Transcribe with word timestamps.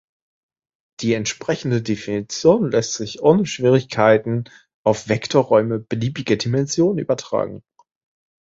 Die 1.01 1.13
entsprechende 1.13 1.83
Definition 1.83 2.71
lässt 2.71 2.95
sich 2.95 3.21
ohne 3.21 3.45
Schwierigkeit 3.45 4.49
auf 4.83 5.09
Vektorräume 5.09 5.77
beliebiger 5.77 6.37
Dimension 6.37 6.97
übertragen. 6.97 7.61